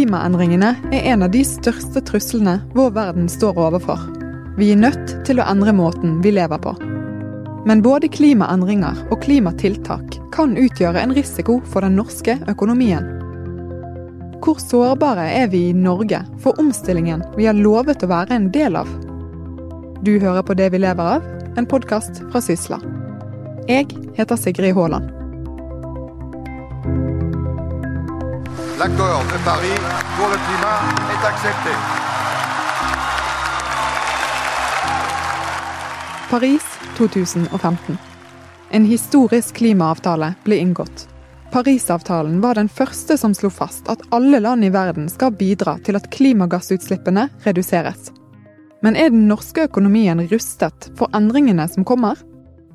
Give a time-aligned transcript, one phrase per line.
[0.00, 4.00] Klimaendringene er en av de største truslene vår verden står overfor.
[4.56, 6.72] Vi er nødt til å endre måten vi lever på.
[7.68, 13.12] Men både klimaendringer og klimatiltak kan utgjøre en risiko for den norske økonomien.
[14.40, 18.80] Hvor sårbare er vi i Norge for omstillingen vi har lovet å være en del
[18.80, 18.88] av?
[20.00, 21.30] Du hører på Det vi lever av,
[21.60, 22.80] en podkast fra Sysla.
[23.68, 25.19] Jeg heter Sigrid Haaland.
[28.80, 29.78] L'accord de Paris
[30.16, 30.78] pour le climat
[31.12, 31.70] est accepté.
[36.30, 36.60] Paris
[36.96, 37.98] 2015.
[38.70, 41.04] En historisk klimaavtale ble inngått.
[41.52, 46.00] Parisavtalen var den første som slo fast at alle land i verden skal bidra til
[46.00, 48.08] at klimagassutslippene reduseres.
[48.80, 52.16] Men er den norske økonomien rustet for endringene som kommer?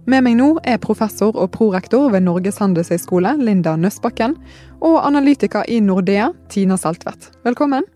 [0.06, 4.36] Med meg nå er professor og prorektor ved Norges handelshøyskole, Linda Nøssbakken,
[4.86, 7.31] og analytiker i Nordea, Tina Saltvedt.
[7.48, 7.88] Velkommen.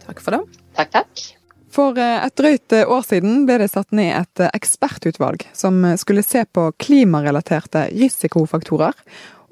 [0.00, 0.62] Takk for det.
[0.78, 1.24] Takk, takk.
[1.72, 5.84] For eh, et drøyt eh, år siden ble det satt ned et eh, ekspertutvalg som
[6.00, 8.96] skulle se på klimarelaterte risikofaktorer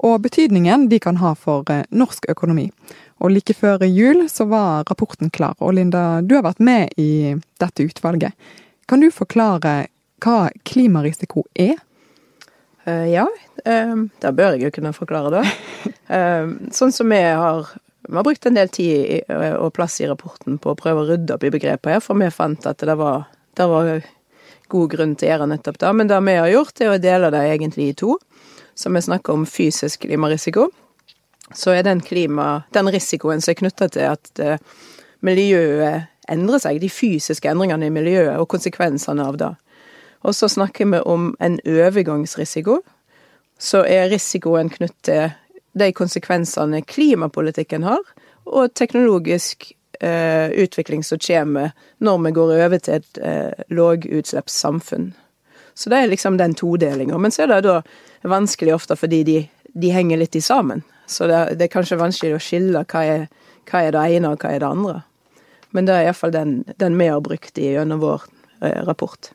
[0.01, 2.71] og betydningen de kan ha for norsk økonomi.
[3.21, 5.53] Og like før jul så var rapporten klar.
[5.61, 8.33] Og Linda, du har vært med i dette utvalget.
[8.89, 9.91] Kan du forklare
[10.25, 11.77] hva klimarisiko er?
[12.89, 13.27] Uh, ja,
[13.65, 15.45] um, det bør jeg jo kunne forklare, da.
[16.11, 17.69] Um, sånn som vi har
[18.03, 21.37] Vi har brukt en del tid og plass i rapporten på å prøve å rydde
[21.37, 23.91] opp i begrepet her, for vi fant at det var, det var
[24.75, 25.93] god grunn til å gjøre nettopp det.
[25.95, 28.17] Men det vi har gjort, er å dele det egentlig i to.
[28.75, 30.67] Så vi snakker om fysisk klimarisiko.
[31.55, 34.43] Så er den, klima, den risikoen som er knytta til at
[35.23, 39.55] miljøet endrer seg, de fysiske endringene i miljøet og konsekvensene av det.
[40.23, 42.81] Og så snakker vi om en overgangsrisiko.
[43.59, 45.31] Så er risikoen knyttet til
[45.73, 48.03] de konsekvensene klimapolitikken har,
[48.45, 55.13] og teknologisk eh, utvikling som kommer når vi går over til et eh, lågutslippssamfunn.
[55.75, 57.19] Så det er liksom den todelinga.
[57.19, 57.81] Men så er det da
[58.29, 59.37] vanskelig ofte fordi de,
[59.73, 60.83] de henger litt i sammen.
[61.07, 63.29] Så det, det, er kanskje vanskelig å skille hva er,
[63.71, 65.01] hva er det ene og hva er det andre.
[65.71, 68.27] Men det er iallfall den, den vi har brukt i gjennom vår
[68.63, 69.31] eh, rapport.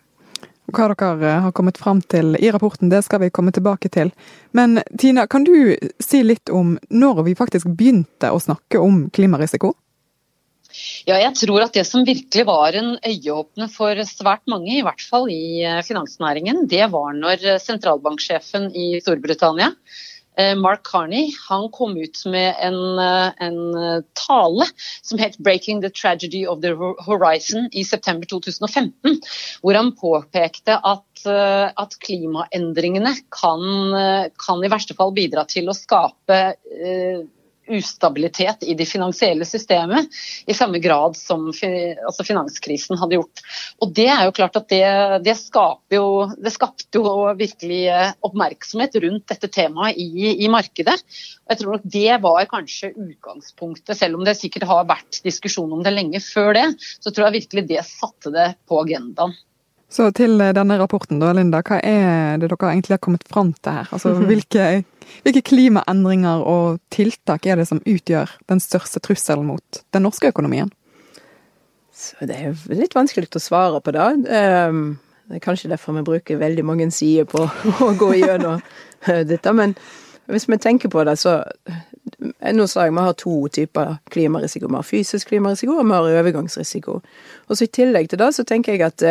[0.74, 4.12] Hva dere har kommet fram til i rapporten, det skal vi komme tilbake til.
[4.58, 9.75] Men Tina, kan du si litt om når vi faktisk begynte å snakke om klimarisiko?
[11.08, 15.06] Ja, jeg tror at det som virkelig var en øyeåpner for svært mange, i hvert
[15.06, 20.15] fall i eh, finansnæringen, det var når sentralbanksjefen i Storbritannia Eh,
[20.57, 24.68] Mark Carney han kom ut med en, eh, en, eh, tale
[25.01, 26.75] som het 'Breaking the Tragedy of the
[27.07, 29.22] Horizon' i september 2015.
[29.62, 31.25] Hvor han påpekte at,
[31.78, 36.56] at klimaendringene kan, kan, i verste fall bidra til å skape
[37.72, 40.09] ustabilitet i det finansielle systemet,
[40.48, 43.44] i samme grad som altså finanskrisen hadde gjort.
[43.81, 44.84] Og Det er jo klart at det,
[45.26, 45.36] det,
[45.96, 46.06] jo,
[46.38, 50.98] det skapte jo virkelig eh, oppmerksomhet rundt dette temaet i, i markedet.
[51.46, 55.74] Og jeg tror nok Det var kanskje utgangspunktet, selv om det sikkert har vært diskusjon
[55.74, 56.68] om det lenge før det.
[57.00, 59.36] Så tror jeg virkelig det satte det på agendaen.
[59.95, 61.61] Så til eh, denne rapporten, da, Linda.
[61.63, 63.91] Hva er det dere egentlig har kommet fram til her?
[63.95, 64.66] Altså, hvilke,
[65.23, 70.73] hvilke klimaendringer og tiltak er det som utgjør den største trusselen mot den norske økonomien?
[71.95, 74.07] Så det er litt vanskelig å svare på det.
[74.35, 74.97] Ehm,
[75.29, 77.45] det er kanskje derfor vi bruker veldig mange sider på
[77.88, 79.53] å gå gjennom eh, dette.
[79.56, 79.77] Men
[80.27, 81.39] hvis vi tenker på det, så
[81.71, 81.83] eh,
[82.53, 84.68] Nå sa jeg vi har to typer klimarisiko.
[84.69, 87.00] Vi har fysisk klimarisiko, og vi har overgangsrisiko.
[87.48, 89.06] Og så I tillegg til det så tenker jeg at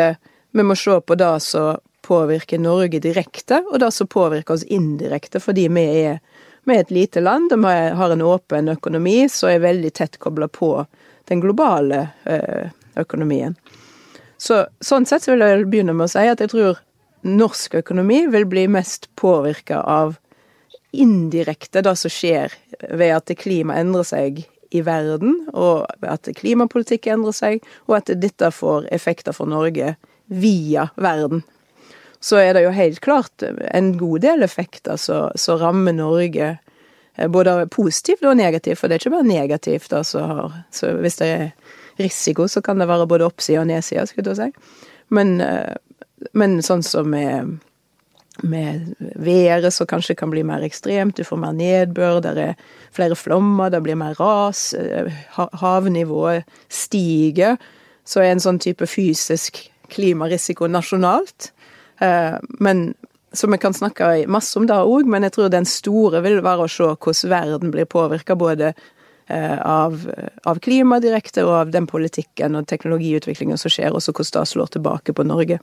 [0.55, 5.41] vi må se på det som påvirker Norge direkte, og det som påvirker oss indirekte,
[5.43, 6.21] fordi vi er,
[6.63, 10.15] vi er et lite land, og vi har en åpen økonomi som er veldig tett
[10.21, 10.69] kobla på
[11.27, 13.57] den globale eh, økonomien.
[14.37, 16.79] Så, sånn sett vil jeg begynne med å si at jeg tror
[17.25, 20.15] norsk økonomi vil bli mest påvirka av
[20.95, 22.53] indirekte det som skjer
[22.95, 28.55] ved at klimaet endrer seg i verden, og at klimapolitikk endrer seg, og at dette
[28.55, 29.97] får effekter for Norge
[30.27, 31.43] via verden.
[32.19, 36.47] Så er det jo helt klart en god del effekter som rammer Norge
[37.15, 39.93] eh, både positivt og negativt, for det er ikke bare negativt.
[39.93, 41.45] Altså, så hvis det er
[41.99, 44.81] risiko, så kan det være både oppside og nedside, skulle jeg si.
[45.13, 45.77] Men, eh,
[46.33, 47.57] men sånn som med
[48.43, 52.53] med været som kanskje kan bli mer ekstremt, du får mer nedbør, det er
[52.91, 57.57] flere flommer, det blir mer ras, eh, havnivået stiger.
[58.05, 61.51] Så er en sånn type fysisk klimarisiko nasjonalt.
[61.99, 62.93] Eh, men
[63.35, 66.63] Så vi kan snakke masse om det òg, men jeg tror den store vil være
[66.63, 68.69] å se hvordan verden blir påvirka både
[69.27, 70.05] eh, av,
[70.47, 74.51] av klima direkte og av den politikken og teknologiutviklingen som skjer, og så hvordan det
[74.53, 75.59] slår tilbake på Norge.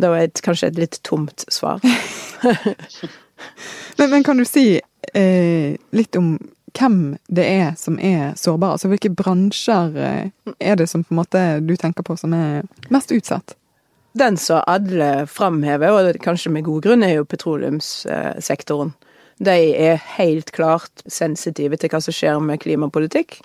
[0.00, 1.84] Det var et, kanskje et litt tomt svar.
[3.98, 6.38] men, men, kan du si eh, litt om
[6.76, 8.76] hvem det er som er sårbare?
[8.76, 12.66] Altså hvilke bransjer eh, er det som på en måte du tenker på som er
[12.92, 13.56] mest utsatt?
[14.18, 18.94] Den som alle framhever, og kanskje med god grunn, er jo petroleumssektoren.
[19.40, 23.38] De er helt klart sensitive til hva som skjer med klimapolitikk,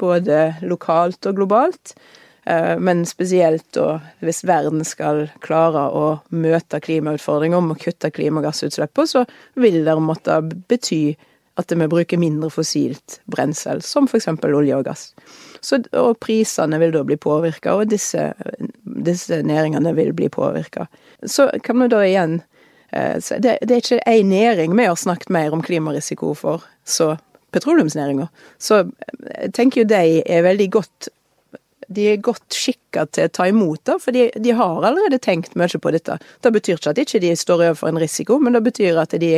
[0.00, 1.94] både lokalt og globalt.
[2.46, 9.10] Eh, men spesielt da hvis verden skal klare å møte klimautfordringer om å kutte klimagassutslippene,
[9.10, 9.24] så
[9.58, 10.40] vil det måtte
[10.70, 11.16] bety
[11.56, 14.28] at vi bruker mindre fossilt brensel, som f.eks.
[14.44, 15.08] olje og gass.
[15.64, 18.28] Så, og prisene vil da bli påvirka, og disse,
[18.84, 20.86] disse, næringene vil bli påvirka.
[21.24, 22.40] Så kan vi da igjen
[22.92, 27.14] eh, det, det er ikke én næring vi har snakket mer om klimarisiko for, så
[27.56, 28.28] petroleumsnæringa.
[28.58, 28.84] Så
[29.24, 31.08] jeg tenker jo de er veldig godt
[31.86, 35.54] de er godt skikka til å ta imot det, for de, de, har allerede tenkt
[35.58, 36.18] mye på dette.
[36.42, 39.32] Det betyr ikke at de ikke står overfor en risiko, men det betyr at de,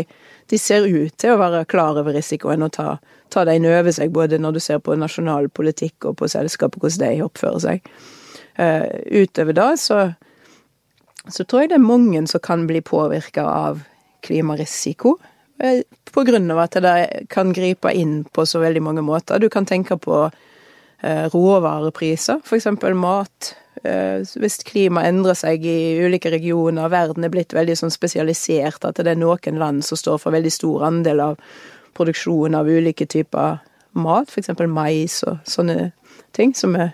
[0.48, 2.96] de, ser ut til å være klar over risikoen og ta,
[3.32, 6.80] ta det inn over seg, både når du ser på nasjonal politikk og på selskapet,
[6.80, 7.92] hvordan de oppfører seg.
[8.58, 10.00] Uh, utover det så,
[11.30, 13.84] så tror jeg det er mange som kan bli påvirka av
[14.26, 15.18] klimarisiko.
[15.62, 16.98] Uh, på grunn av at det
[17.30, 19.38] kan gripe inn på så veldig mange måter.
[19.38, 20.47] Du kan tenke på Eh,
[21.02, 22.66] råvarepriser, f.eks.
[22.94, 23.54] mat.
[23.86, 28.98] Eh, hvis klimaet endrer seg i ulike regioner, verden er blitt veldig sånn spesialisert, at
[28.98, 31.42] det er noen land som står for veldig stor andel av
[31.98, 33.60] produksjon av ulike typer
[33.98, 34.54] mat, f.eks.
[34.66, 35.90] mais og sånne
[36.36, 36.88] ting, som vi,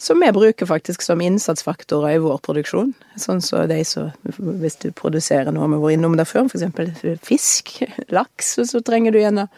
[0.00, 2.92] som vi bruker faktisk som innsatsfaktorer i vår produksjon.
[3.16, 7.20] Sånn som så de som Hvis du produserer noe vi var innom det før, f.eks.
[7.24, 7.76] fisk,
[8.12, 9.48] laks, så trenger du gjerne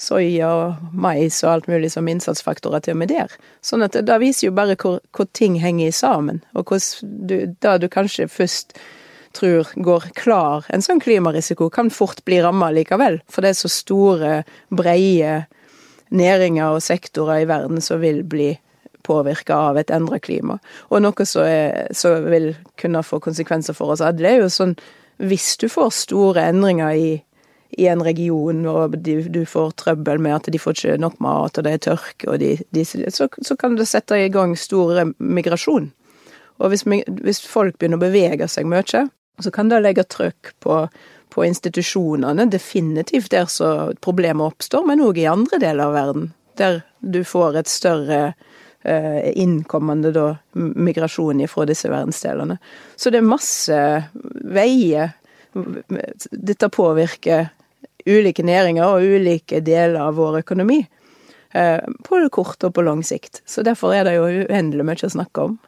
[0.00, 3.34] soya og mais og alt mulig som innsatsfaktorer til og med der.
[3.64, 7.76] Sånn at det viser jo bare hvor, hvor ting henger sammen, og hvordan du, det
[7.82, 8.78] du kanskje først
[9.36, 13.20] tror går klar en sånn klimarisiko, kan fort bli ramma likevel.
[13.30, 14.32] For det er så store,
[14.74, 15.44] breie
[16.10, 18.54] næringer og sektorer i verden som vil bli
[19.06, 20.58] påvirka av et endra klima.
[20.90, 24.74] Og noe som vil kunne få konsekvenser for oss alle, er jo sånn
[25.20, 27.10] hvis du får store endringer i
[27.78, 31.58] i en region, og de, du får trøbbel med at de får ikke nok mat,
[31.58, 35.04] og det er tørke, og de, de, så, så, kan det sette i gang stor
[35.18, 35.90] migrasjon.
[36.60, 39.06] Og hvis, hvis, folk begynner å bevege seg mye,
[39.40, 40.82] så kan det legge trøkk på,
[41.32, 46.26] på institusjonene, definitivt der så problemet oppstår, men òg i andre deler av verden,
[46.60, 48.18] der du får et større
[48.82, 52.58] eh, innkommende da, migrasjon fra disse verdensdelene.
[52.96, 53.80] Så det er masse
[54.50, 55.14] veier
[56.30, 57.48] dette påvirker
[58.06, 60.80] ulike næringer og ulike deler av vår økonomi.
[61.52, 63.42] Eh, på det korte og på lang sikt.
[63.46, 65.58] Så derfor er det jo uendelig mye å snakke om.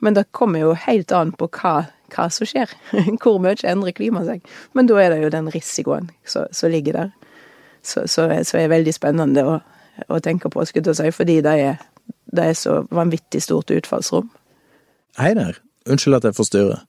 [0.00, 1.74] Men det kommer jo helt an på hva,
[2.14, 2.72] hva som skjer.
[3.22, 4.54] Hvor mye endrer klimaet seg.
[4.72, 7.10] Men da er det jo den risikoen som ligger der.
[7.82, 9.56] Så, så, er veldig spennende å,
[10.08, 11.78] å tenke på, skulle jeg si, fordi det er,
[12.28, 14.28] det er så vanvittig stort utfallsrom.
[15.16, 15.56] Hei der,
[15.88, 16.82] unnskyld at jeg forstyrrer.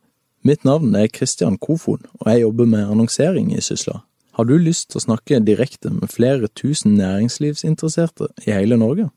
[0.43, 4.01] Mitt navn er Kristian Kofod, og jeg jobber med annonsering i Sysla.
[4.31, 9.09] Har du lyst til å snakke direkte med flere tusen næringslivsinteresserte i hele Norge?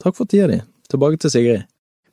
[0.03, 0.59] Takk for tida di.
[0.91, 1.63] Tilbake til Sigrid.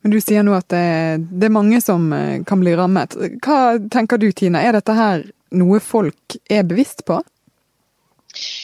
[0.04, 0.84] Men du sier nå at det,
[1.32, 3.16] det, er mange som eh, kan bli rammet.
[3.46, 5.24] Hva tenker du Tina, er dette her
[5.56, 7.22] noe folk er bevisst på?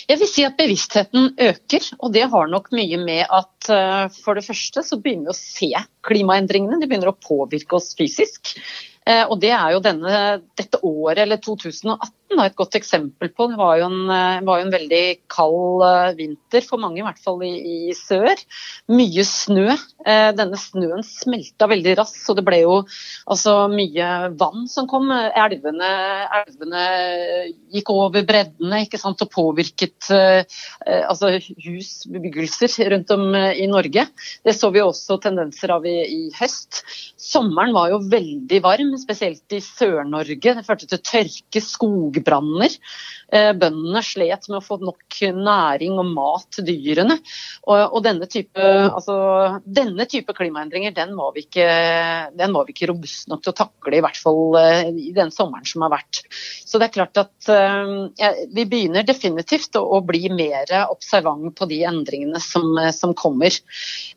[0.10, 4.40] Jeg vil si at bevisstheten øker, og det har nok mye med at uh, for
[4.40, 6.80] det første så begynner vi å se klimaendringene.
[6.82, 8.56] De begynner å påvirke oss fysisk.
[9.10, 10.16] Eh, og det er jo denne,
[10.60, 13.48] dette året, eller 2018, da, et godt eksempel på.
[13.50, 17.06] Det var jo en, eh, var jo en veldig kald eh, vinter for mange, i
[17.08, 17.54] hvert fall i,
[17.89, 18.38] i sør.
[18.94, 19.72] Mye snø.
[20.10, 22.75] Denne snøen smelta veldig raskt, så det ble jo
[23.30, 25.10] altså, mye vann som kom.
[25.12, 25.89] Elvene,
[26.39, 26.84] elvene
[27.74, 31.34] gikk over breddene ikke sant, og påvirket altså,
[31.66, 34.08] hus, bebyggelser rundt om i Norge.
[34.46, 36.82] Det så vi også tendenser av i, i høst.
[37.20, 40.56] Sommeren var jo veldig varm, spesielt i Sør-Norge.
[40.60, 42.75] Det førte til tørke, skogbranner.
[43.32, 47.20] Eh, bøndene slet med å få nok næring og mat til dyrene.
[47.70, 49.15] Og, denne, type, altså,
[49.65, 51.68] denne, type, klimaendringer den var, ikke,
[52.38, 55.34] den var vi ikke robust nok til å takle, i hvert fall uh, i den
[55.34, 56.22] sommeren som har vært.
[56.65, 61.53] Så det er klart at uh, ja, vi begynner definitivt å, å, bli mer observant
[61.58, 63.53] på de endringene som, som kommer.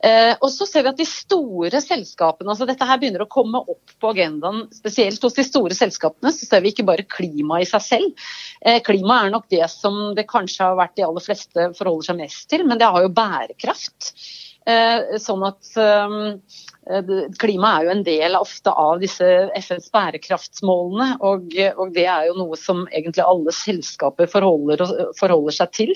[0.03, 3.61] Eh, og så ser vi at de store selskapene, altså dette her begynner å komme
[3.61, 7.69] opp på agendaen, spesielt hos de store selskapene, så ser vi ikke bare klima i
[7.69, 8.26] seg selv.
[8.87, 12.21] Klima klima er nok det som det kanskje har vært de aller fleste forholder seg
[12.23, 14.12] mest til, men det har jo bærekraft.
[14.62, 16.38] Eh, sånn at ehm,
[16.82, 16.82] Eh,
[17.39, 22.35] klima er jo en del ofte av disse FNs bærekraftsmålene, og, og, det er jo
[22.41, 24.83] noe som egentlig alle selskaper forholder,
[25.19, 25.93] forholder seg til.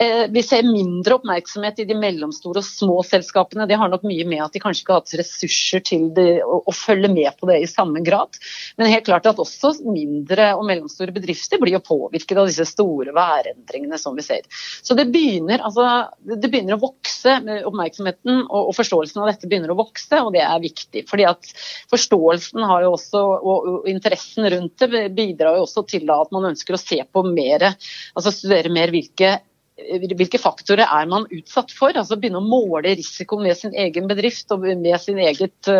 [0.00, 3.66] Eh, vi ser mindre oppmerksomhet i de mellomstore og små selskapene.
[3.68, 6.62] Det har nok mye med at de kanskje ikke har hatt ressurser til det, å,
[6.64, 8.40] å, følge med på det i samme grad.
[8.80, 13.12] Men helt klart at også mindre og mellomstore bedrifter blir jo påvirket av disse store
[13.16, 14.48] værendringene som vi ser.
[14.80, 17.36] Så det begynner, altså, det begynner å vokse,
[17.68, 21.08] oppmerksomheten og, og forståelsen av dette begynner å vokse viktigste, og det er viktig.
[21.08, 21.50] fordi at
[21.90, 26.74] Forståelsen har jo også, og interessen rundt det bidrar jo også til at man ønsker
[26.74, 27.74] å se på mer,
[28.14, 29.40] altså studere mer hvilke
[29.76, 31.92] hvilke faktorer er man utsatt for?
[31.92, 35.70] altså Begynne å måle risikoen med sin egen bedrift og med sin, eget,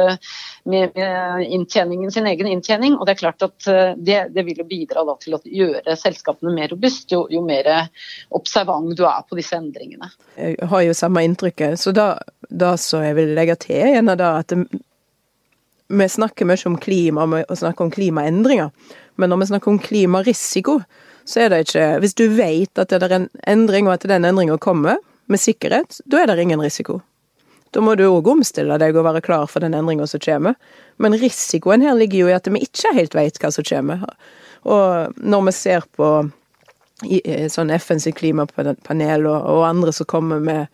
[0.68, 2.98] med, med inntjeningen, sin egen inntjening.
[2.98, 6.72] og Det er klart at det, det vil jo bidra til å gjøre selskapene mer
[6.74, 7.88] robuste, jo, jo, mer
[8.36, 10.10] observant du er på disse endringene.
[10.36, 11.80] Jeg har jo samme inntrykket.
[11.80, 12.14] så da
[12.48, 14.66] da så jeg vil legge til, igjen da at det,
[15.88, 18.70] vi snakker mye om klima og snakker om klimaendringer,
[19.16, 20.80] men når vi snakker om klimarisiko,
[21.26, 24.24] så er det ikke Hvis du vet at det er en endring, og at den
[24.24, 27.00] endringa kommer med sikkerhet, da er det ingen risiko.
[27.74, 30.54] Da må du òg omstille deg og være klar for den endringa som kommer.
[31.02, 34.06] Men risikoen her ligger jo i at vi ikke helt vet hva som kommer.
[34.64, 36.10] Og når vi ser på
[37.52, 40.70] sånn FNs klimapanel og andre som kommer med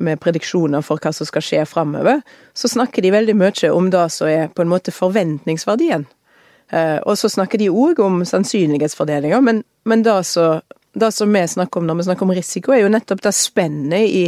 [0.00, 2.22] med prediksjoner for hva som skal skje framover,
[2.56, 6.06] så snakker de veldig mye om det som er på en måte forventningsverdien.
[6.70, 10.62] Eh, og så snakker de òg om sannsynlighetsfordelinger, men, men det, som,
[10.94, 14.06] det som vi snakker om når vi snakker om risiko, er jo nettopp det spennet
[14.06, 14.24] i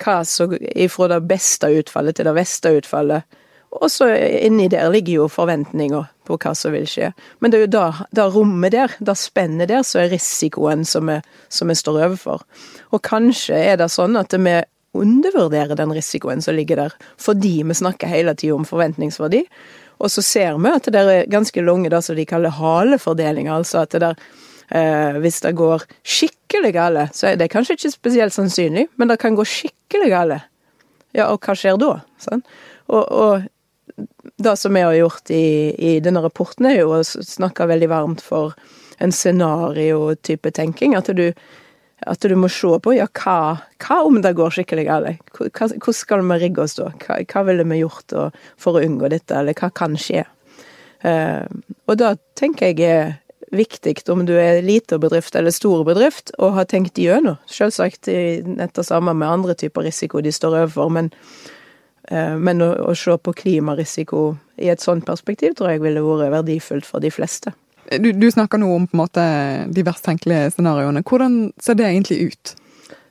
[0.00, 0.54] hva som
[0.88, 3.38] Fra det beste utfallet til det verste utfallet.
[3.70, 7.12] Og så inni der ligger jo forventninger på hva som vil skje.
[7.38, 11.20] Men det er jo det rommet der, det spennet der, så er risikoen som vi,
[11.48, 12.42] som vi står overfor.
[12.90, 14.56] Og kanskje er det sånn at vi
[14.96, 19.44] undervurdere den risikoen som ligger der, fordi vi snakker hele tida om forventningsverdi.
[20.00, 23.84] Og så ser vi at det er ganske lange det som de kaller halefordelinger, altså
[23.84, 24.22] at det der
[24.70, 29.20] eh, hvis det går skikkelig gale, så er det kanskje ikke spesielt sannsynlig, men det
[29.20, 30.40] kan gå skikkelig gale.
[31.16, 31.96] Ja, og hva skjer da?
[32.22, 32.44] Sånn?
[32.90, 33.48] Og, og,
[34.40, 38.22] det som vi har gjort i, i denne rapporten, er jo å snakke veldig varmt
[38.24, 38.54] for
[39.02, 40.94] en scenario-type tenking.
[40.96, 41.26] At du
[42.08, 45.32] at du må se på ja, hva, hva om det går skikkelig galt?
[45.36, 46.90] Hvordan skal vi rigge oss da?
[47.02, 48.14] Hva, hva ville vi gjort
[48.60, 50.24] for å unngå dette, eller hva kan skje?
[51.04, 51.44] Uh,
[51.88, 53.14] og da tenker jeg er
[53.56, 57.40] viktig om du er lite bedrift eller stor bedrift, og har tenkt gjennom.
[57.50, 61.10] Selvsagt nett det samme med andre typer risiko de står overfor, men,
[62.12, 64.30] uh, men å, å se på klimarisiko
[64.60, 67.52] i et sånt perspektiv tror jeg ville vært verdifullt for de fleste.
[67.98, 69.22] Du, du, snakker nå om på en måte
[69.74, 71.02] de verst tenkelige scenarioene.
[71.06, 72.52] Hvordan ser det egentlig ut?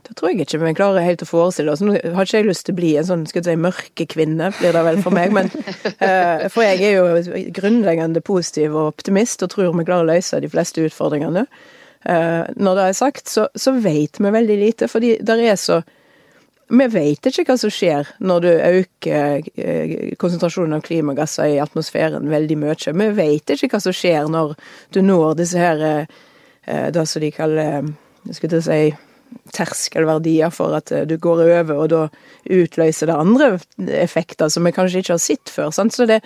[0.07, 1.83] Det tror jeg ikke vi klarer helt å forestille oss.
[1.85, 4.73] Nå har ikke jeg lyst til å bli en sånn skal si, mørke kvinne, blir
[4.73, 5.35] det vel for meg.
[5.35, 10.09] Men, uh, for jeg er jo grunnleggende positiv og optimist og tror vi klarer å
[10.09, 11.45] løse de fleste utfordringene.
[12.07, 15.81] Uh, når det er sagt, så, så vet vi veldig lite, fordi det er så
[16.69, 22.29] vi vet ikke hva som skjer når du øker eh, konsentrasjonen av klimagasser i atmosfæren
[22.29, 22.93] veldig mye.
[23.01, 24.53] Vi vet ikke hva som skjer når
[24.93, 27.89] du når disse her eh, det som de kaller
[28.29, 28.81] jeg si,
[29.55, 32.03] terskelverdier for at eh, du går over, og da
[32.45, 33.51] utløser det andre
[34.01, 35.71] effekter som vi kanskje ikke har sett før.
[35.73, 35.95] Sant?
[35.95, 36.21] Så det,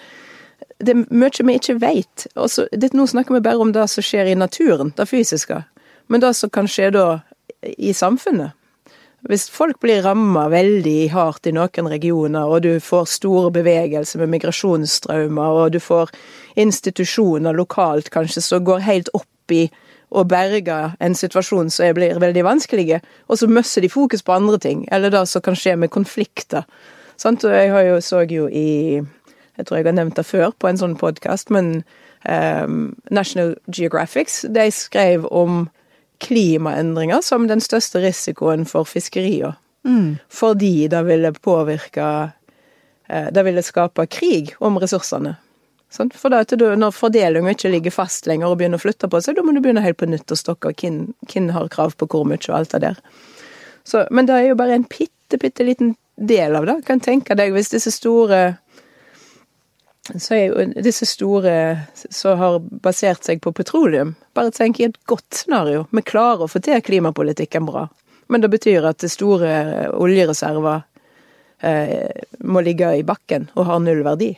[0.83, 2.27] det er mye vi ikke vet.
[2.35, 5.63] Også, det, nå snakker vi bare om det som skjer i naturen, det fysiske.
[6.11, 7.07] Men det som kan skje da
[7.63, 8.57] i samfunnet,
[9.29, 14.33] Hvis folk blir ramma veldig hardt i noen regioner, og du får store bevegelser med
[14.33, 16.11] migrasjonsstrømmer, og du får
[16.59, 19.69] institusjoner lokalt kanskje som går helt opp i
[20.13, 22.99] å berge en situasjon som blir veldig vanskelig,
[23.31, 26.67] og så mister de fokus på andre ting, eller det som kan skje med konflikter.
[27.17, 27.45] Sant?
[27.47, 29.01] Og jeg har jo, så jo i
[29.53, 31.83] Jeg tror jeg har nevnt det før på en sånn podkast, men
[32.25, 35.67] um, National Geographics de skrev om
[36.23, 39.53] klimaendringer som den største risikoen for fiskeria.
[39.87, 40.17] Mm.
[40.29, 42.29] Fordi det ville påvirke
[43.07, 45.35] eh, Det ville skape krig om ressursene.
[45.93, 46.09] Sånn?
[46.15, 46.41] For da,
[46.79, 49.59] når fordelinga ikke ligger fast lenger og begynner å flytte på seg, da må du
[49.61, 52.73] begynne helt på nytt å stokke hvem, hvem har krav på hvor mye og alt
[52.73, 53.01] det der.
[53.85, 56.79] Så, men det er jo bare en bitte, bitte liten del av det.
[56.87, 58.55] Kan tenke deg hvis disse store
[60.11, 61.53] så er jo disse store
[61.95, 65.85] som har basert seg på petroleum Bare tenk i et godt scenario.
[65.91, 67.85] Vi klarer å få til klimapolitikken bra.
[68.27, 69.51] Men det betyr at store
[69.93, 70.81] oljereserver
[71.61, 74.31] eh, må ligge i bakken og har null verdi.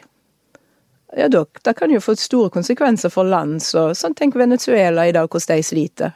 [1.15, 5.15] Ja, da, Det kan jo få store konsekvenser for land så sånn Tenk Venezuela i
[5.15, 6.11] dag, hvordan de sliter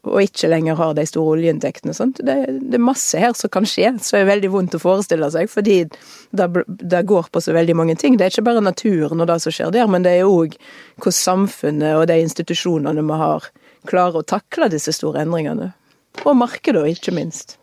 [0.00, 1.92] og ikke lenger har de store oljeinntektene.
[1.96, 2.20] Sant?
[2.24, 5.50] Det, det, er masse her som kan skje, så er veldig vondt å forestille seg,
[5.50, 8.16] fordi det, det, går på så veldig mange ting.
[8.16, 10.56] Det er ikke bare naturen og det som skjer der, men det er òg
[11.00, 13.50] hvordan samfunnet og de institusjonene vi har,
[13.90, 15.72] klarer å takle disse store endringene.
[16.24, 17.58] Og markedet, ikke minst.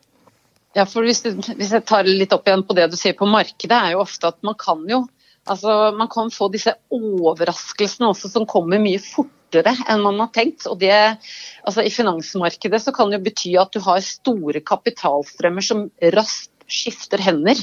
[0.78, 3.74] Ja, for hvis, hvis jeg tar litt opp igjen på det du sier på markedet,
[3.74, 5.06] er jo ofte at man kan jo
[5.48, 10.68] Altså, Man kan få disse overraskelsene også som kommer mye fortere enn man har tenkt.
[10.68, 10.92] og det,
[11.64, 17.22] altså I finansmarkedet så kan det bety at du har store kapitalstrømmer som raskt skifter
[17.24, 17.60] hender.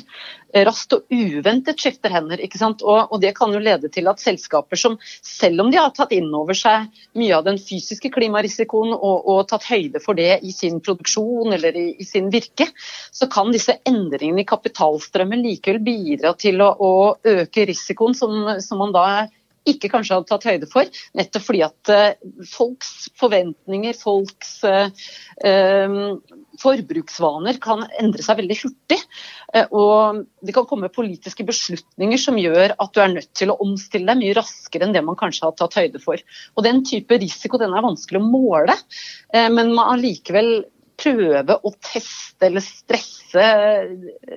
[0.55, 2.41] Raskt og uventet skifter hender.
[2.41, 2.83] ikke sant?
[2.83, 6.15] Og, og, det kan jo lede til at selskaper som, selv om de har tatt
[6.15, 10.55] inn over seg mye av den fysiske klimarisikoen og, og tatt høyde for det i
[10.55, 12.69] sin produksjon eller i, i, sin virke,
[13.15, 16.93] så kan disse endringene i kapitalstrømmen likevel bidra til å, å
[17.37, 19.07] øke risikoen som, som man da
[19.68, 20.88] ikke kanskje hadde tatt høyde for.
[21.16, 24.90] Nettopp fordi at uh, folks forventninger, folks uh,
[25.44, 25.97] uh,
[26.62, 29.00] forbruksvaner kan endre seg veldig hurtig.
[29.75, 34.06] og det kan komme politiske beslutninger som gjør at du er nødt til å omstille
[34.06, 36.23] deg mye raskere enn det man kanskje har tatt høyde for.
[36.54, 38.76] Og Den type risiko den er vanskelig å måle,
[39.35, 40.64] men man allikevel
[41.00, 43.48] prøve å teste eller stresse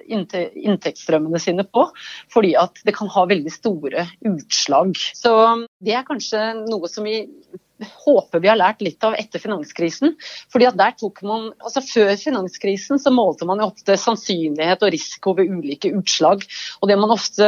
[0.07, 1.87] inntektsstrømmene sine på.
[2.33, 4.97] Fordi at det kan ha veldig store utslag.
[5.17, 5.33] Så
[5.83, 7.23] det er kanskje noe som vi
[7.77, 10.15] håper vi har lært litt av etter finanskrisen.
[10.51, 14.93] fordi at der tok man, altså Før finanskrisen så målte man jo ofte sannsynlighet og
[14.93, 16.43] risiko ved ulike utslag.
[16.81, 17.45] og Det man ofte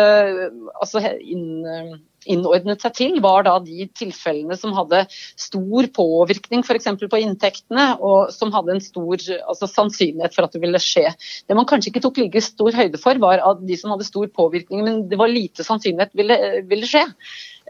[0.82, 5.06] altså inn, innordnet seg til, var da de tilfellene som hadde
[5.40, 6.90] stor påvirkning f.eks.
[7.00, 11.08] på inntektene, og som hadde en stor altså, sannsynlighet for at det ville skje.
[11.48, 14.28] Det man kanskje ikke tok like stor høyde for, var at de som hadde stor
[14.36, 17.06] påvirkning, men det var lite sannsynlighet ville, ville skje.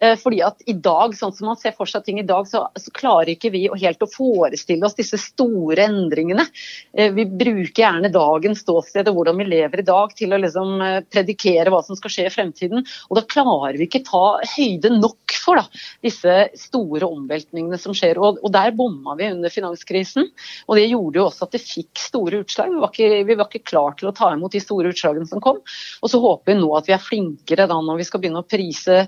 [0.01, 2.63] Eh, fordi at i dag, sånn som man ser for seg ting i dag, så,
[2.79, 6.45] så klarer ikke vi helt å forestille oss disse store endringene.
[6.93, 10.83] Eh, vi bruker gjerne dagens ståsted og hvordan vi lever i dag til å liksom
[10.85, 12.85] eh, predikere hva som skal skje i fremtiden.
[13.09, 15.65] Og da klarer vi ikke ta høyde nok for da,
[16.05, 18.21] disse store omveltningene som skjer.
[18.21, 20.29] Og, og der bomma vi under finanskrisen.
[20.67, 22.71] Og det gjorde jo også at det fikk store utslag.
[22.71, 25.43] Vi var, ikke, vi var ikke klar til å ta imot de store utslagene som
[25.43, 25.59] kom.
[25.99, 28.47] Og så håper vi nå at vi er flinkere da når vi skal begynne å
[28.47, 29.01] prise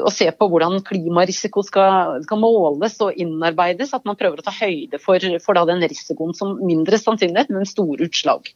[0.00, 3.94] og se på hvordan klimarisiko skal, skal, måles og innarbeides.
[3.96, 8.08] At man prøver å ta høyde for, for den risikoen som mindre sannsynlighet, men store
[8.08, 8.52] utslag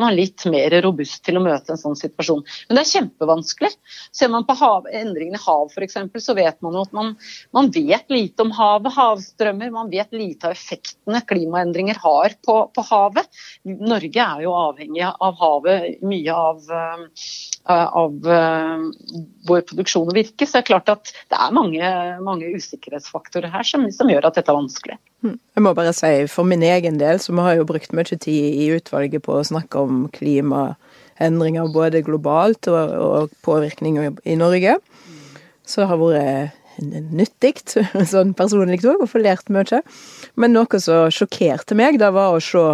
[0.00, 2.42] man er litt mer robust til å møte en sånn situasjon.
[2.68, 3.70] Men det er kjempevanskelig.
[4.14, 7.12] Ser man på hav, endringene i hav f.eks., så vet man jo at man,
[7.54, 9.70] man, vet lite om havet, havstrømmer.
[9.74, 13.42] Man vet lite av effektene klimaendringer har på, på havet.
[13.64, 17.32] Norge er jo avhengig av havet mye av, uh,
[17.70, 18.86] av uh,
[19.46, 20.46] vår produksjon og virke.
[20.46, 24.40] Så det er klart at det er mange, mange usikkerhetsfaktorer her som, som gjør at
[24.40, 24.98] dette er vanskelig.
[25.24, 28.58] Jeg må bare si for min egen del, så vi har jo brukt mye tid
[28.60, 34.76] i utvalget på å snakke om klimaendringer både globalt og, og påvirkning i Norge.
[35.64, 36.60] Så det har vært
[37.14, 37.54] nyttig,
[38.12, 39.80] sånn personlig òg, å få lært mye.
[40.36, 42.66] Men noe som sjokkerte meg, det var å se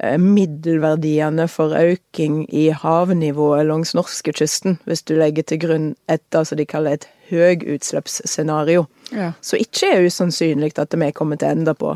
[0.00, 6.58] middelverdiene for øking i havnivået langs norskekysten, hvis du legger til grunn et det som
[6.58, 8.86] de kaller et høyutslippsscenario.
[9.12, 9.32] Ja.
[9.40, 11.94] Så ikke er usannsynlig at vi kommer til å ende på.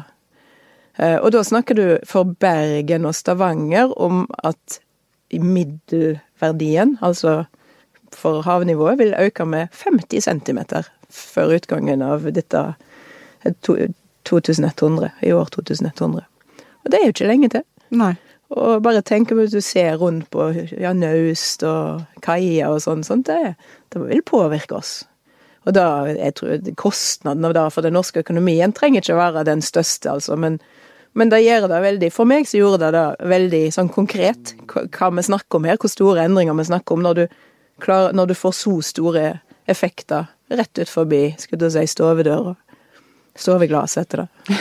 [0.98, 4.80] Eh, og da snakker du for Bergen og Stavanger om at
[5.32, 7.44] middelverdien, altså
[8.14, 10.58] for havnivået, vil øke med 50 cm
[11.10, 12.62] før utgangen av dette
[14.24, 16.24] 2100, i år 2100.
[16.84, 17.66] Og det er jo ikke lenge til.
[17.94, 18.14] Nei.
[18.54, 23.26] Og bare tenk om du ser rundt på ja, naust og kaier og sånn, sånt,
[23.26, 23.56] det,
[23.90, 25.00] det vil påvirke oss.
[25.66, 29.64] Og da, jeg tror Kostnaden av det for den norske økonomien trenger ikke være den
[29.66, 30.60] største, altså, men,
[31.18, 35.10] men det gjør det veldig For meg så gjorde det det veldig sånn konkret hva
[35.10, 37.26] vi snakker om her, hvor store endringer vi snakker om når du,
[37.82, 39.26] klarer, når du får så store
[39.66, 42.54] effekter rett ut forbi skulle du si, stovedøra.
[43.36, 44.56] Soveglasset etter det.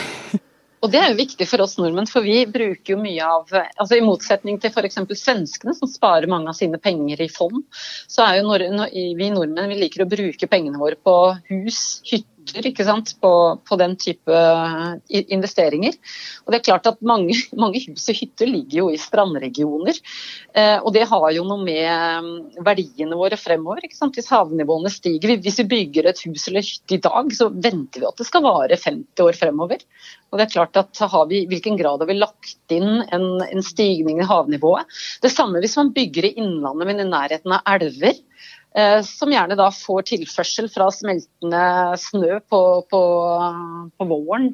[0.86, 3.96] Og det er jo viktig for oss nordmenn, for vi bruker jo mye av altså
[3.96, 5.00] I motsetning til f.eks.
[5.18, 7.64] svenskene, som sparer mange av sine penger i fond,
[8.06, 8.86] så er jo
[9.18, 11.16] vi nordmenn vi liker å bruke pengene våre på
[11.50, 13.30] hus, hytter ikke sant, på,
[13.66, 15.96] på, den type eh, investeringer.
[16.44, 19.98] Og det er klart at Mange, mange hus og hytter ligger jo i strandregioner.
[20.56, 23.84] Eh, og det har jo noe med mm, verdiene våre fremover.
[23.86, 25.36] Hvis havnivåene stiger.
[25.42, 28.46] Hvis vi bygger et hus eller hytte i dag, så venter vi at det skal
[28.46, 29.84] vare 50 år fremover.
[30.30, 33.64] Og det er klart at har vi, hvilken grad har vi lagt inn en, en
[33.64, 34.88] stigning i havnivået?
[35.22, 38.18] Det samme hvis man bygger i innlandet, men i nærheten av elver.
[38.76, 41.62] Eh, som gjerne da får tilførsel fra smeltende
[42.00, 43.02] snø på, på,
[43.96, 44.50] på våren.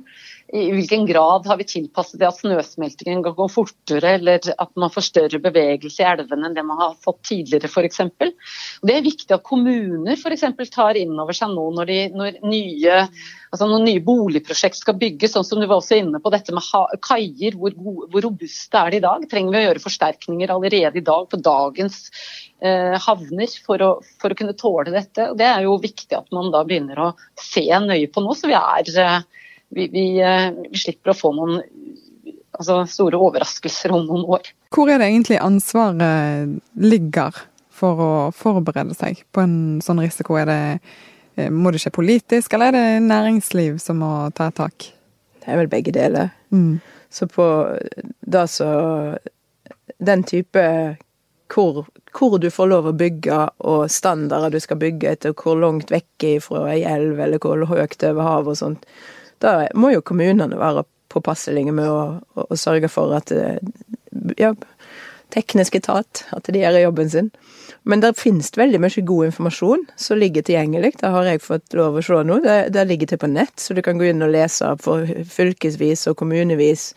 [0.52, 5.06] I hvilken grad har vi tilpasset det at snøsmeltingen går fortere, eller at man får
[5.06, 8.02] større bevegelse i elvene enn det man har fått tidligere f.eks.
[8.82, 10.44] Det er viktig at kommuner f.eks.
[10.74, 12.98] tar inn over seg nå når, de, når, nye,
[13.48, 17.56] altså nye boligprosjekt skal bygges, sånn som du var også inne på dette med kaier.
[17.56, 17.76] Hvor,
[18.12, 19.28] hvor robuste er de i dag?
[19.30, 22.02] Trenger vi å gjøre forsterkninger allerede i dag på dagens
[22.60, 25.32] eh, havner for å, for å, kunne tåle dette?
[25.38, 28.58] Det er jo viktig at man da begynner å se nøye på nå, så vi
[28.58, 29.22] er eh,
[29.74, 31.62] vi, vi, eh, vi slipper å få noen
[32.58, 34.52] altså, store overraskelser om noen år.
[34.72, 40.36] Hvor er det egentlig ansvaret ligger for å forberede seg på en sånn risiko?
[40.40, 40.62] Er det,
[41.36, 44.90] eh, må det skje politisk, eller er det næringsliv som må ta et tak?
[45.42, 46.34] Det er vel begge deler.
[46.52, 46.80] Mm.
[47.12, 47.44] Så på
[48.24, 49.18] da så
[50.02, 50.62] Den type
[51.52, 55.92] hvor, hvor, du får lov å bygge, og standarder du skal bygge etter, hvor langt
[55.92, 58.86] vekk fra ei elv, eller hvor høyt over havet og sånt.
[59.42, 62.02] Da må jo kommunene være påpasselige med å,
[62.36, 63.58] å, å, sørge for at eh,
[64.38, 64.54] ja,
[65.34, 67.30] teknisk etat, at de gjør jobben sin.
[67.88, 70.94] Men det finnes veldig mye god informasjon som ligger tilgjengelig.
[71.00, 72.38] Det har jeg fått lov å se nå.
[72.44, 76.06] Det, det ligger til på nett, så du kan gå inn og lese for fylkesvis
[76.10, 76.92] og kommunevis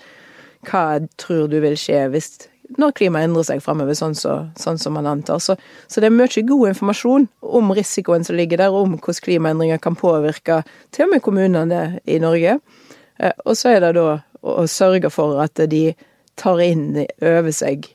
[0.66, 2.30] hva tror du vil skje hvis
[2.78, 5.42] når klimaet endrer seg fremover, sånn, så, sånn, som man antar.
[5.44, 5.56] Så,
[5.88, 7.28] så, det er mye god informasjon
[7.60, 10.62] om risikoen som ligger der, om hvordan klimaendringer kan påvirke
[10.96, 12.58] til og med kommunene i Norge.
[13.20, 14.08] Eh, og så er det da
[14.42, 15.88] å, sørge for at de
[16.40, 17.88] tar inn over seg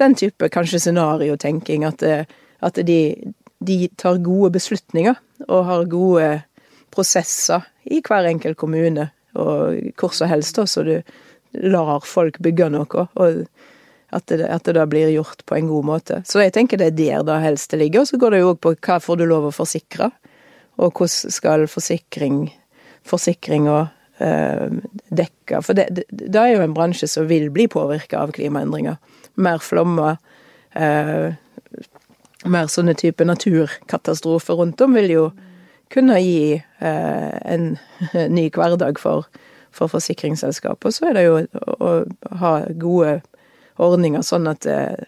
[0.00, 2.24] den type kanskje scenariotenking, at, eh,
[2.64, 3.00] at de,
[3.62, 6.30] de tar gode beslutninger og har gode
[6.94, 10.96] prosesser i hver enkelt kommune, og hvor som helst, da, så du
[11.66, 13.06] lar folk bygge noe.
[13.14, 13.46] og
[14.14, 16.20] at det, at det da blir gjort på en god måte.
[16.28, 18.04] Så jeg tenker det er der da helst det ligger.
[18.04, 20.10] Og så går det jo òg på hva får du lov å forsikre,
[20.78, 22.48] og hvordan skal forsikring,
[23.06, 23.78] forsikringa
[24.24, 24.66] eh,
[25.14, 28.98] dekke For det, det, det, er jo en bransje som vil bli påvirka av klimaendringer.
[29.34, 30.18] Mer flommer.
[30.74, 31.34] Eh,
[32.44, 35.24] mer sånne type naturkatastrofer rundt om vil jo
[35.92, 37.74] kunne gi eh, en
[38.36, 39.28] ny hverdag for,
[39.74, 40.84] for forsikringsselskap.
[40.84, 43.20] Og så er det jo å, å ha gode
[43.82, 45.04] ordninger, sånn at eh,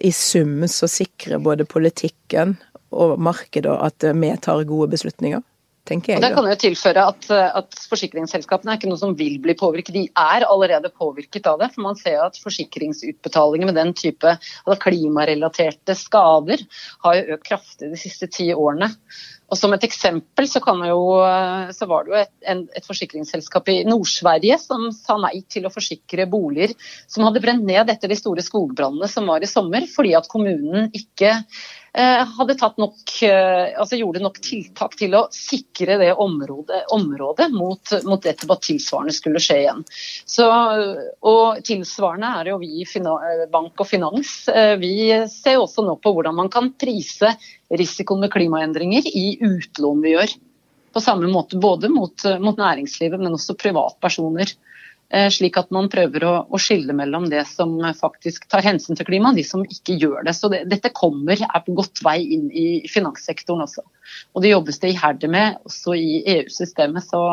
[0.00, 2.56] i sum så sikrer både politikken
[2.90, 5.42] og markedet at eh, vi tar gode beslutninger.
[5.88, 6.20] tenker jeg.
[6.20, 9.56] Og der kan jeg tilføre at, eh, at Forsikringsselskapene er ikke noe som vil bli
[9.58, 11.72] påvirket, de er allerede påvirket av det.
[11.74, 16.62] for Man ser at forsikringsutbetalinger med den type altså klimarelaterte skader
[17.04, 18.92] har jo økt kraftig de siste ti årene.
[19.50, 21.02] Og Som et eksempel så, jo,
[21.74, 25.74] så var det jo et, en, et forsikringsselskap i Nord-Sverige som sa nei til å
[25.74, 26.76] forsikre boliger
[27.10, 30.88] som hadde brent ned etter de store skogbrannene som var i sommer, fordi at kommunen
[30.96, 31.34] ikke
[31.92, 37.48] Eh, hadde tatt nok, eh, altså gjorde nok tiltak til å sikre det området, området
[37.50, 39.82] mot, mot dette at tilsvarende skulle skje igjen.
[40.22, 40.46] Så,
[41.26, 43.02] og Tilsvarende er jo vi i
[43.50, 44.44] bank og finans.
[44.48, 44.94] Eh, vi
[45.32, 47.34] ser også nå på hvordan man kan prise
[47.78, 50.34] risikoen med klimaendringer i utlån vi gjør.
[50.90, 54.50] På samme måte både mot, mot næringslivet, men også privatpersoner.
[55.10, 59.08] Eh, slik at man prøver å, å, skille mellom det som faktisk tar hensyn til
[59.08, 60.34] klimaet, og de som ikke gjør det.
[60.38, 63.82] Så det, Dette kommer, er på godt vei inn i finanssektoren også.
[64.34, 67.08] Og det jobbes det iherdig med også i EU-systemet.
[67.08, 67.24] Så,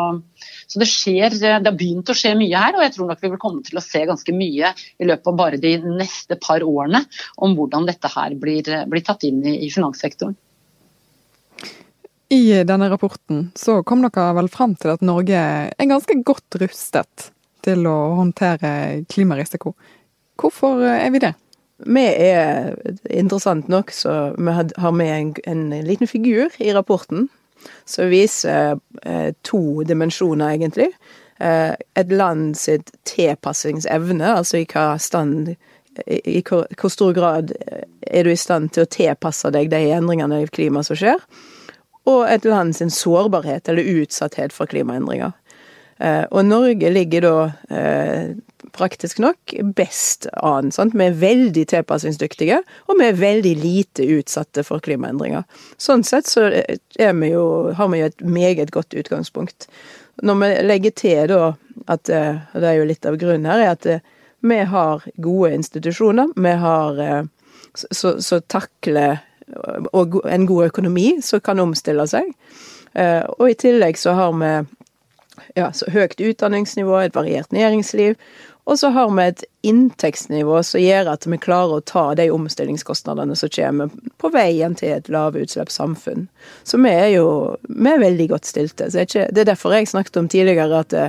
[0.66, 3.34] så, det skjer, det har begynt å skje mye her, og jeg tror nok vi
[3.36, 7.06] vil komme til å se ganske mye i løpet av bare de neste par årene
[7.38, 10.34] om hvordan dette her blir, blir tatt inn i, i finanssektoren.
[12.34, 17.30] I denne rapporten så kom dere vel fram til at Norge er ganske godt rustet
[17.68, 19.76] til å håndtere klimarisiko.
[20.40, 21.34] Hvorfor er vi det?
[21.86, 22.74] Vi er
[23.14, 27.28] interessant nok, så vi har med en, en liten figur i rapporten
[27.86, 30.92] som viser eh, to dimensjoner, egentlig.
[31.40, 35.54] Eh, et land sitt tilpassingsevne, altså i hva stand
[36.06, 40.44] i hvor, hvor, stor grad er du i stand til å tilpasse deg de endringene
[40.44, 41.24] i klimaet som skjer,
[42.08, 45.34] og et land sin sårbarhet eller utsatthet for klimaendringer.
[45.98, 47.36] Eh, og Norge ligger da
[47.74, 48.36] eh,
[48.78, 50.72] praktisk nok best an.
[50.74, 50.96] Sant?
[50.98, 55.48] Vi er veldig tilpasningsdyktige, og vi er veldig lite utsatte for klimaendringer.
[55.82, 59.70] Sånn sett så vi jo, har vi jo et meget godt utgangspunkt.
[60.26, 61.42] Når vi legger til da
[61.90, 64.14] at eh, og det er jo litt av grunnen her, er at
[64.46, 66.30] vi har gode institusjoner.
[66.38, 67.00] Vi har
[67.74, 69.24] så takler
[69.98, 72.30] og en god økonomi som kan omstille seg.
[72.94, 74.52] Og i tillegg så har vi
[75.56, 78.16] ja, så høyt utdanningsnivå, et variert næringsliv.
[78.68, 83.38] Og så har vi et inntektsnivå som gjør at vi klarer å ta de omstillingskostnadene
[83.40, 86.28] som kommer på veien til et lavutslippssamfunn.
[86.68, 87.30] Så vi er jo
[87.64, 88.90] vi er veldig godt stilte.
[88.92, 91.06] Det, er ikke, det er derfor jeg snakket om tidligere at det,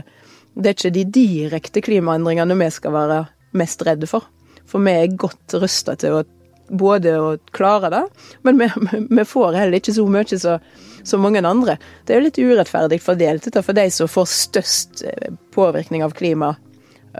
[0.54, 3.20] det er ikke de direkte klimaendringene vi skal være
[3.58, 4.30] mest redde for.
[4.68, 6.24] For vi er godt rusta til å
[6.68, 8.04] både å klare det,
[8.46, 8.70] men vi,
[9.20, 10.62] vi får heller ikke så mye som
[11.08, 11.78] så mange andre.
[12.04, 13.48] Det er jo litt urettferdig fordelt.
[13.64, 16.54] For de som får størst eh, påvirkning av klima,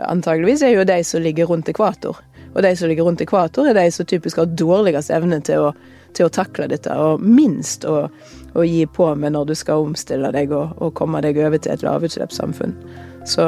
[0.05, 2.19] antageligvis, er jo de som ligger rundt ekvator.
[2.53, 5.71] Og de som ligger rundt ekvator, er de som typisk har dårligst evne til å,
[6.17, 8.07] til å takle dette, og minst å,
[8.53, 11.75] å, gi på med når du skal omstille deg og, og komme deg over til
[11.75, 12.73] et lavutslippssamfunn.
[13.29, 13.45] Så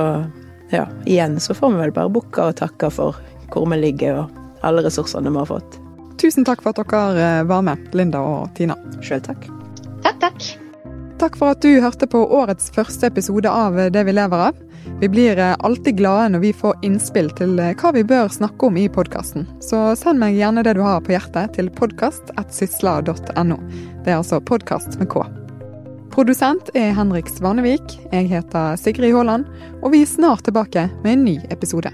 [0.71, 3.17] ja, igjen så får vi vel bare bukke og takke for
[3.51, 5.80] hvor vi ligger og alle ressursene vi har fått.
[6.19, 8.75] Tusen takk for at dere eh, var med, Linda og Tina.
[9.05, 9.47] Sjøl takk.
[10.01, 10.49] Takk, takk.
[11.21, 14.61] Takk for at du hørte på årets første episode av Det vi lever av.
[14.99, 18.69] Vi blir eh, alltid glade når vi får innspill til eh, hva vi bør snakke
[18.69, 19.47] om i podkasten.
[19.61, 23.57] Så send meg gjerne det du har på hjertet til podkast.sysla.no.
[24.03, 25.25] Det er altså podkast med K.
[26.11, 27.97] Produsent er Henrik Svanevik.
[28.11, 29.45] Jeg heter Sigrid Haaland,
[29.81, 31.93] og vi er snart tilbake med en ny episode.